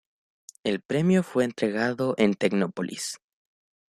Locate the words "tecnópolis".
2.33-3.19